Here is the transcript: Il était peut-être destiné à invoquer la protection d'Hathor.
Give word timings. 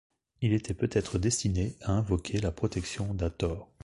Il 0.41 0.53
était 0.53 0.73
peut-être 0.73 1.19
destiné 1.19 1.75
à 1.83 1.91
invoquer 1.91 2.39
la 2.39 2.51
protection 2.51 3.13
d'Hathor. 3.13 3.69